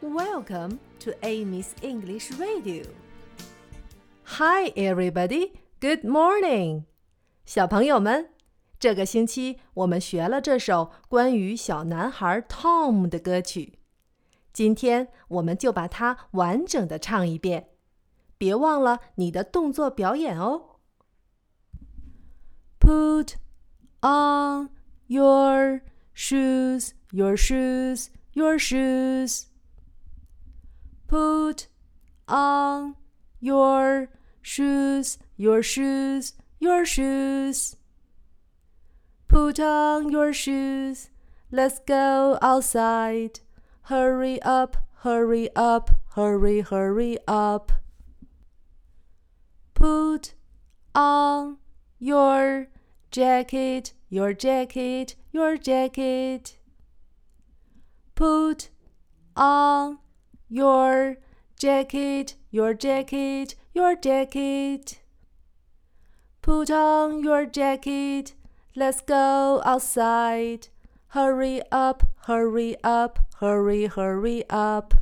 [0.00, 2.84] Welcome to Amy's English Radio.
[4.24, 5.52] Hi, everybody.
[5.80, 6.84] Good morning.
[7.44, 8.30] 小朋友们，
[8.78, 13.78] 这个星期我们学了这首关于小男孩 Tom 的歌曲。
[14.52, 17.68] 今天我们就把它完整的唱一遍。
[18.38, 20.76] 别忘了你的动作表演哦。
[22.78, 23.36] Put
[24.02, 24.70] on
[25.06, 25.80] your
[26.14, 29.44] shoes, your shoes, your shoes.
[31.11, 31.67] Put
[32.29, 32.95] on
[33.41, 34.07] your
[34.41, 37.75] shoes, your shoes, your shoes.
[39.27, 41.09] Put on your shoes.
[41.51, 43.41] Let's go outside.
[43.91, 47.73] Hurry up, hurry up, hurry, hurry up.
[49.73, 50.33] Put
[50.95, 51.57] on
[51.99, 52.67] your
[53.11, 56.57] jacket, your jacket, your jacket.
[58.15, 58.69] Put
[59.35, 59.97] on
[60.51, 61.15] your
[61.57, 64.99] jacket, your jacket, your jacket.
[66.41, 68.33] Put on your jacket.
[68.75, 70.67] Let's go outside.
[71.09, 74.93] Hurry up, hurry up, hurry, hurry up.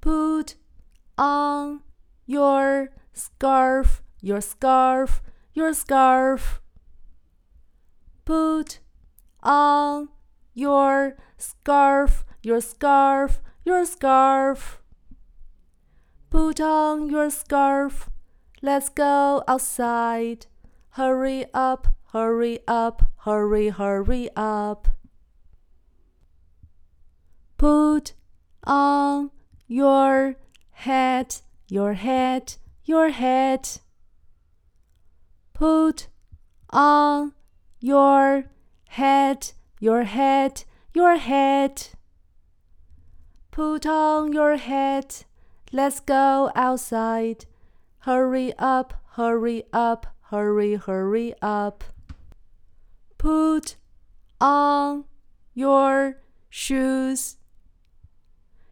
[0.00, 0.54] Put
[1.18, 1.82] on
[2.24, 5.20] your scarf, your scarf,
[5.52, 6.62] your scarf.
[8.24, 8.78] Put
[9.42, 10.08] on
[10.54, 14.80] your scarf, your scarf, your scarf.
[16.30, 18.08] Put on your scarf.
[18.62, 20.46] Let's go outside.
[20.90, 24.88] Hurry up, hurry up, hurry, hurry up.
[27.56, 28.14] Put
[28.64, 29.30] on
[29.66, 30.36] your
[30.70, 33.80] hat, your hat, your hat.
[35.52, 36.08] Put
[36.70, 37.32] on
[37.80, 38.44] your
[38.88, 41.92] hat, your hat, your hat.
[43.50, 45.24] Put on your hat.
[45.72, 47.46] Let's go outside.
[48.00, 51.84] Hurry up, hurry up, hurry, hurry up.
[53.18, 53.76] Put
[54.40, 55.04] on
[55.54, 56.18] your
[56.50, 57.36] shoes,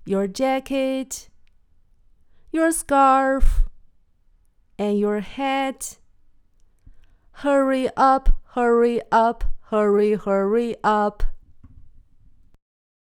[0.04, 1.28] your jacket,
[2.50, 3.62] your scarf,
[4.78, 5.98] and your hat.
[7.36, 11.22] Hurry up, hurry up, hurry, hurry up.